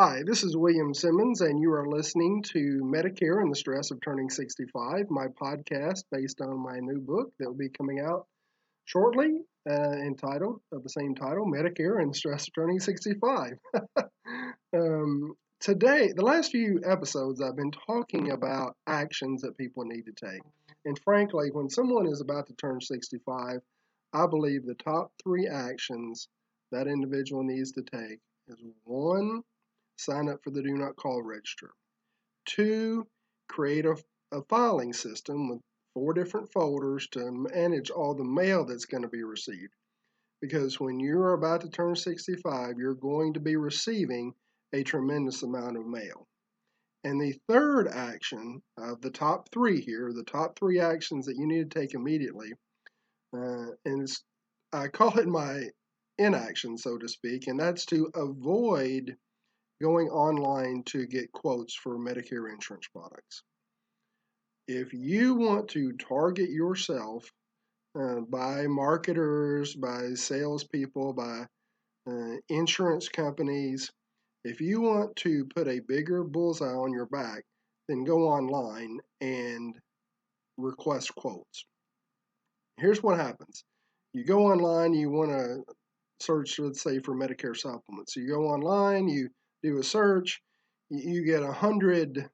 Hi, 0.00 0.22
this 0.24 0.44
is 0.44 0.56
William 0.56 0.94
Simmons, 0.94 1.40
and 1.40 1.60
you 1.60 1.72
are 1.72 1.88
listening 1.88 2.44
to 2.52 2.80
Medicare 2.84 3.42
and 3.42 3.50
the 3.50 3.56
Stress 3.56 3.90
of 3.90 4.00
Turning 4.00 4.30
65, 4.30 5.10
my 5.10 5.26
podcast 5.26 6.04
based 6.12 6.40
on 6.40 6.56
my 6.56 6.78
new 6.78 7.00
book 7.00 7.32
that 7.40 7.48
will 7.48 7.58
be 7.58 7.68
coming 7.68 7.98
out 7.98 8.28
shortly, 8.84 9.40
uh, 9.68 9.96
entitled 10.06 10.60
of 10.70 10.84
the 10.84 10.88
same 10.88 11.16
title, 11.16 11.46
Medicare 11.46 12.00
and 12.00 12.12
the 12.12 12.16
Stress 12.16 12.46
of 12.46 12.54
Turning 12.54 12.78
65. 12.78 13.58
um, 14.72 15.34
today, 15.58 16.12
the 16.14 16.24
last 16.24 16.52
few 16.52 16.80
episodes, 16.84 17.42
I've 17.42 17.56
been 17.56 17.72
talking 17.72 18.30
about 18.30 18.76
actions 18.86 19.42
that 19.42 19.58
people 19.58 19.84
need 19.84 20.04
to 20.04 20.12
take. 20.12 20.42
And 20.84 20.96
frankly, 21.00 21.50
when 21.50 21.68
someone 21.68 22.06
is 22.06 22.20
about 22.20 22.46
to 22.46 22.54
turn 22.54 22.80
65, 22.80 23.58
I 24.12 24.26
believe 24.28 24.64
the 24.64 24.74
top 24.74 25.10
three 25.20 25.48
actions 25.48 26.28
that 26.70 26.86
individual 26.86 27.42
needs 27.42 27.72
to 27.72 27.82
take 27.82 28.20
is 28.46 28.62
one, 28.84 29.42
sign 29.98 30.28
up 30.28 30.42
for 30.42 30.50
the 30.50 30.62
Do 30.62 30.76
Not 30.76 30.96
Call 30.96 31.22
register. 31.22 31.70
Two, 32.46 33.06
create 33.48 33.84
a, 33.84 33.96
a 34.32 34.42
filing 34.42 34.92
system 34.92 35.48
with 35.48 35.60
four 35.94 36.14
different 36.14 36.52
folders 36.52 37.08
to 37.08 37.30
manage 37.30 37.90
all 37.90 38.14
the 38.14 38.24
mail 38.24 38.64
that's 38.64 38.84
going 38.84 39.02
to 39.02 39.08
be 39.08 39.24
received. 39.24 39.74
Because 40.40 40.78
when 40.78 41.00
you're 41.00 41.32
about 41.32 41.62
to 41.62 41.68
turn 41.68 41.96
65, 41.96 42.78
you're 42.78 42.94
going 42.94 43.34
to 43.34 43.40
be 43.40 43.56
receiving 43.56 44.34
a 44.72 44.84
tremendous 44.84 45.42
amount 45.42 45.76
of 45.76 45.86
mail. 45.86 46.28
And 47.04 47.20
the 47.20 47.38
third 47.48 47.88
action 47.88 48.62
of 48.76 49.00
the 49.00 49.10
top 49.10 49.50
three 49.50 49.80
here, 49.80 50.12
the 50.12 50.24
top 50.24 50.58
three 50.58 50.78
actions 50.78 51.26
that 51.26 51.36
you 51.36 51.46
need 51.46 51.70
to 51.70 51.80
take 51.80 51.94
immediately, 51.94 52.52
uh, 53.36 53.72
and 53.84 54.08
I 54.72 54.88
call 54.88 55.18
it 55.18 55.26
my 55.26 55.70
inaction, 56.18 56.76
so 56.76 56.98
to 56.98 57.08
speak, 57.08 57.46
and 57.46 57.58
that's 57.58 57.86
to 57.86 58.10
avoid 58.14 59.16
going 59.80 60.08
online 60.08 60.82
to 60.86 61.06
get 61.06 61.32
quotes 61.32 61.74
for 61.74 61.98
Medicare 61.98 62.52
insurance 62.52 62.86
products. 62.92 63.42
If 64.66 64.92
you 64.92 65.34
want 65.34 65.68
to 65.68 65.92
target 65.92 66.50
yourself 66.50 67.30
uh, 67.98 68.20
by 68.28 68.66
marketers, 68.66 69.74
by 69.74 70.14
salespeople, 70.14 71.14
by 71.14 71.46
uh, 72.10 72.36
insurance 72.48 73.08
companies, 73.08 73.90
if 74.44 74.60
you 74.60 74.80
want 74.80 75.16
to 75.16 75.46
put 75.46 75.68
a 75.68 75.80
bigger 75.80 76.24
bullseye 76.24 76.66
on 76.66 76.92
your 76.92 77.06
back, 77.06 77.44
then 77.88 78.04
go 78.04 78.28
online 78.28 78.98
and 79.20 79.74
request 80.56 81.14
quotes. 81.14 81.64
Here's 82.76 83.02
what 83.02 83.18
happens 83.18 83.64
you 84.12 84.24
go 84.24 84.46
online, 84.46 84.94
you 84.94 85.10
want 85.10 85.30
to 85.30 85.62
search, 86.20 86.58
let's 86.58 86.82
say, 86.82 86.98
for 86.98 87.14
Medicare 87.14 87.56
supplements. 87.56 88.14
So 88.14 88.20
you 88.20 88.28
go 88.28 88.48
online, 88.48 89.08
you 89.08 89.28
do 89.62 89.78
a 89.78 89.82
search, 89.82 90.42
you 90.90 91.24
get 91.24 91.42
a 91.42 91.52
hundred 91.52 92.28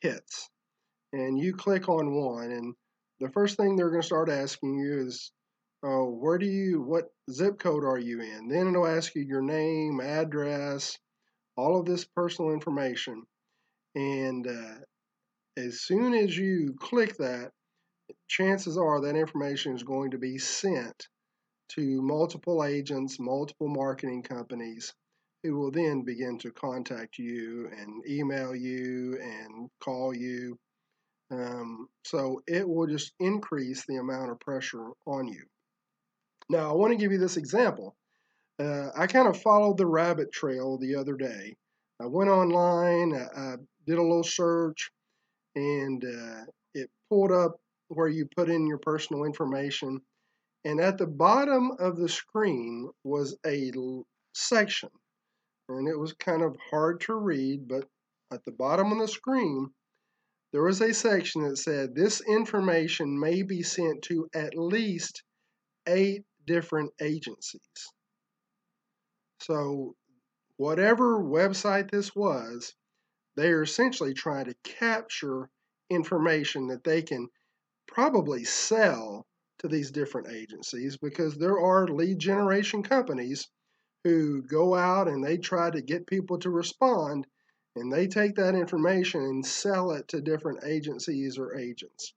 hits, 0.00 0.48
and 1.12 1.38
you 1.38 1.54
click 1.54 1.88
on 1.88 2.14
one, 2.14 2.50
and 2.50 2.74
the 3.20 3.30
first 3.30 3.56
thing 3.56 3.76
they're 3.76 3.90
going 3.90 4.02
to 4.02 4.06
start 4.06 4.28
asking 4.28 4.78
you 4.78 5.06
is, 5.06 5.32
"Oh, 5.82 6.10
where 6.10 6.38
do 6.38 6.46
you? 6.46 6.80
What 6.80 7.12
zip 7.30 7.58
code 7.58 7.84
are 7.84 7.98
you 7.98 8.20
in?" 8.20 8.48
Then 8.48 8.68
it'll 8.68 8.86
ask 8.86 9.14
you 9.14 9.22
your 9.22 9.42
name, 9.42 10.00
address, 10.00 10.98
all 11.56 11.78
of 11.78 11.86
this 11.86 12.04
personal 12.04 12.52
information, 12.52 13.24
and 13.94 14.46
uh, 14.46 14.78
as 15.56 15.80
soon 15.80 16.14
as 16.14 16.36
you 16.36 16.74
click 16.78 17.16
that, 17.18 17.52
chances 18.28 18.78
are 18.78 19.00
that 19.00 19.16
information 19.16 19.74
is 19.74 19.82
going 19.82 20.12
to 20.12 20.18
be 20.18 20.38
sent 20.38 21.08
to 21.70 22.02
multiple 22.02 22.64
agents, 22.64 23.18
multiple 23.20 23.68
marketing 23.68 24.22
companies, 24.22 24.94
who 25.42 25.56
will 25.56 25.70
then 25.70 26.02
begin 26.02 26.38
to 26.38 26.50
contact 26.50 27.18
you 27.18 27.70
and 27.78 28.06
email 28.06 28.54
you 28.54 29.18
and 29.20 29.70
call 29.80 30.14
you. 30.14 30.58
Um, 31.30 31.88
so 32.04 32.42
it 32.46 32.68
will 32.68 32.86
just 32.86 33.12
increase 33.20 33.84
the 33.86 33.96
amount 33.96 34.30
of 34.30 34.40
pressure 34.40 34.90
on 35.06 35.28
you. 35.28 35.44
Now, 36.48 36.70
I 36.70 36.74
want 36.74 36.92
to 36.92 36.98
give 36.98 37.12
you 37.12 37.18
this 37.18 37.36
example. 37.36 37.96
Uh, 38.58 38.90
I 38.94 39.06
kind 39.06 39.28
of 39.28 39.40
followed 39.40 39.78
the 39.78 39.86
rabbit 39.86 40.32
trail 40.32 40.76
the 40.76 40.96
other 40.96 41.16
day. 41.16 41.56
I 42.00 42.06
went 42.06 42.30
online, 42.30 43.14
I, 43.14 43.40
I 43.40 43.56
did 43.86 43.98
a 43.98 44.02
little 44.02 44.24
search, 44.24 44.90
and 45.54 46.04
uh, 46.04 46.44
it 46.74 46.90
pulled 47.08 47.32
up 47.32 47.60
where 47.88 48.08
you 48.08 48.26
put 48.36 48.50
in 48.50 48.66
your 48.66 48.78
personal 48.78 49.24
information. 49.24 50.00
And 50.64 50.80
at 50.80 50.98
the 50.98 51.06
bottom 51.06 51.72
of 51.78 51.96
the 51.96 52.08
screen 52.08 52.90
was 53.04 53.36
a 53.46 53.72
section 54.34 54.90
and 55.78 55.88
it 55.88 55.98
was 55.98 56.12
kind 56.14 56.42
of 56.42 56.56
hard 56.70 57.00
to 57.02 57.14
read, 57.14 57.68
but 57.68 57.88
at 58.32 58.44
the 58.44 58.52
bottom 58.52 58.92
of 58.92 58.98
the 58.98 59.08
screen, 59.08 59.72
there 60.52 60.62
was 60.62 60.80
a 60.80 60.92
section 60.92 61.42
that 61.42 61.56
said 61.56 61.94
this 61.94 62.20
information 62.20 63.18
may 63.18 63.42
be 63.42 63.62
sent 63.62 64.02
to 64.02 64.28
at 64.34 64.56
least 64.56 65.22
eight 65.86 66.24
different 66.46 66.92
agencies. 67.00 67.60
So, 69.40 69.94
whatever 70.56 71.22
website 71.22 71.90
this 71.90 72.14
was, 72.14 72.74
they 73.36 73.50
are 73.50 73.62
essentially 73.62 74.12
trying 74.12 74.46
to 74.46 74.54
capture 74.64 75.48
information 75.88 76.66
that 76.68 76.84
they 76.84 77.02
can 77.02 77.28
probably 77.86 78.44
sell 78.44 79.26
to 79.58 79.68
these 79.68 79.90
different 79.90 80.28
agencies 80.28 80.96
because 80.96 81.36
there 81.36 81.58
are 81.58 81.86
lead 81.86 82.18
generation 82.18 82.82
companies 82.82 83.48
who 84.04 84.42
go 84.42 84.74
out 84.74 85.08
and 85.08 85.22
they 85.22 85.36
try 85.36 85.70
to 85.70 85.82
get 85.82 86.06
people 86.06 86.38
to 86.38 86.50
respond 86.50 87.26
and 87.76 87.92
they 87.92 88.06
take 88.06 88.34
that 88.34 88.54
information 88.54 89.22
and 89.22 89.46
sell 89.46 89.92
it 89.92 90.08
to 90.08 90.20
different 90.20 90.64
agencies 90.64 91.38
or 91.38 91.56
agents. 91.56 92.14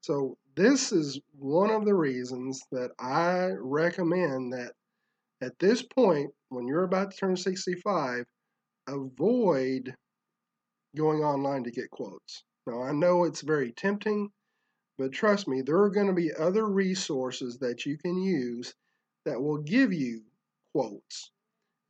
So, 0.00 0.36
this 0.56 0.92
is 0.92 1.18
one 1.38 1.70
of 1.70 1.84
the 1.84 1.94
reasons 1.94 2.62
that 2.70 2.92
I 2.98 3.50
recommend 3.58 4.52
that 4.52 4.72
at 5.40 5.58
this 5.58 5.82
point, 5.82 6.30
when 6.48 6.66
you're 6.66 6.84
about 6.84 7.10
to 7.10 7.16
turn 7.16 7.36
65, 7.36 8.24
avoid 8.86 9.94
going 10.96 11.20
online 11.20 11.64
to 11.64 11.70
get 11.70 11.90
quotes. 11.90 12.44
Now, 12.66 12.82
I 12.82 12.92
know 12.92 13.24
it's 13.24 13.40
very 13.40 13.72
tempting, 13.72 14.30
but 14.96 15.12
trust 15.12 15.48
me, 15.48 15.60
there 15.60 15.82
are 15.82 15.90
going 15.90 16.06
to 16.06 16.12
be 16.12 16.32
other 16.32 16.66
resources 16.66 17.58
that 17.58 17.84
you 17.84 17.98
can 17.98 18.22
use 18.22 18.74
that 19.24 19.40
will 19.40 19.58
give 19.58 19.92
you 19.92 20.22
quotes. 20.74 21.30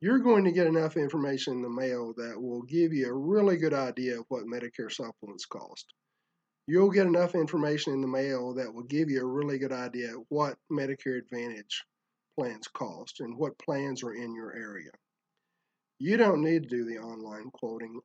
You're 0.01 0.19
going 0.19 0.43
to 0.43 0.51
get 0.51 0.67
enough 0.67 0.97
information 0.97 1.53
in 1.53 1.61
the 1.61 1.69
mail 1.69 2.13
that 2.17 2.39
will 2.39 2.61
give 2.63 2.93
you 2.93 3.07
a 3.07 3.17
really 3.17 3.57
good 3.57 3.73
idea 3.73 4.19
of 4.19 4.25
what 4.27 4.45
Medicare 4.45 4.91
supplements 4.91 5.45
cost. 5.45 5.93
You'll 6.67 6.91
get 6.91 7.07
enough 7.07 7.33
information 7.33 7.93
in 7.93 8.01
the 8.01 8.07
mail 8.07 8.53
that 8.55 8.73
will 8.73 8.83
give 8.83 9.09
you 9.09 9.21
a 9.21 9.25
really 9.25 9.57
good 9.57 9.71
idea 9.71 10.11
what 10.29 10.57
Medicare 10.71 11.17
Advantage 11.17 11.83
plans 12.37 12.67
cost 12.67 13.21
and 13.21 13.37
what 13.37 13.57
plans 13.57 14.03
are 14.03 14.13
in 14.13 14.35
your 14.35 14.53
area. 14.55 14.91
You 15.99 16.17
don't 16.17 16.43
need 16.43 16.63
to 16.63 16.69
do 16.69 16.85
the 16.85 16.97
online 16.97 17.49
quoting. 17.51 17.99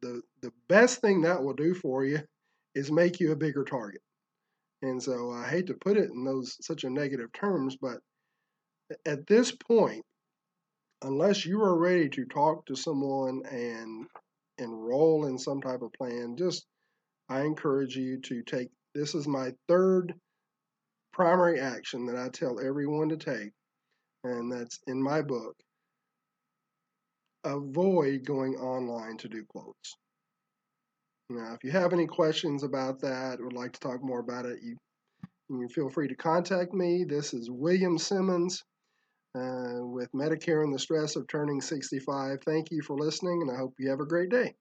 The, 0.00 0.22
the 0.40 0.52
best 0.68 1.00
thing 1.00 1.22
that 1.22 1.42
will 1.42 1.54
do 1.54 1.74
for 1.74 2.04
you 2.04 2.20
is 2.74 2.92
make 2.92 3.18
you 3.18 3.32
a 3.32 3.36
bigger 3.36 3.64
target. 3.64 4.02
And 4.82 5.02
so 5.02 5.30
I 5.30 5.48
hate 5.48 5.66
to 5.66 5.74
put 5.74 5.96
it 5.96 6.10
in 6.10 6.24
those 6.24 6.56
such 6.62 6.84
a 6.84 6.90
negative 6.90 7.32
terms, 7.32 7.76
but 7.76 7.98
at 9.06 9.26
this 9.26 9.52
point, 9.52 10.04
unless 11.02 11.46
you 11.46 11.62
are 11.62 11.78
ready 11.78 12.08
to 12.10 12.24
talk 12.24 12.66
to 12.66 12.76
someone 12.76 13.42
and 13.50 14.06
enroll 14.58 15.26
in 15.26 15.38
some 15.38 15.60
type 15.60 15.82
of 15.82 15.92
plan, 15.92 16.36
just 16.36 16.66
I 17.28 17.42
encourage 17.42 17.96
you 17.96 18.20
to 18.22 18.42
take 18.42 18.68
this 18.94 19.14
is 19.14 19.26
my 19.26 19.52
third 19.68 20.14
primary 21.12 21.60
action 21.60 22.06
that 22.06 22.16
I 22.16 22.28
tell 22.28 22.60
everyone 22.60 23.08
to 23.10 23.16
take, 23.16 23.52
and 24.24 24.50
that's 24.50 24.80
in 24.86 25.02
my 25.02 25.22
book. 25.22 25.56
Avoid 27.44 28.24
going 28.24 28.56
online 28.56 29.16
to 29.18 29.28
do 29.28 29.44
quotes. 29.48 29.96
Now, 31.30 31.54
if 31.54 31.62
you 31.62 31.70
have 31.70 31.92
any 31.92 32.06
questions 32.06 32.64
about 32.64 33.00
that, 33.00 33.40
would 33.40 33.52
like 33.52 33.72
to 33.72 33.80
talk 33.80 34.02
more 34.02 34.18
about 34.18 34.46
it, 34.46 34.58
you, 34.62 34.76
you 35.48 35.68
feel 35.68 35.88
free 35.88 36.08
to 36.08 36.16
contact 36.16 36.74
me. 36.74 37.04
This 37.04 37.32
is 37.32 37.48
William 37.48 37.96
Simmons 37.96 38.64
uh, 39.34 39.84
with 39.84 40.10
Medicare 40.12 40.64
and 40.64 40.74
the 40.74 40.78
stress 40.78 41.16
of 41.16 41.26
turning 41.28 41.60
65. 41.60 42.38
Thank 42.44 42.70
you 42.70 42.82
for 42.82 42.98
listening, 42.98 43.42
and 43.42 43.50
I 43.50 43.56
hope 43.56 43.74
you 43.78 43.90
have 43.90 44.00
a 44.00 44.06
great 44.06 44.30
day. 44.30 44.54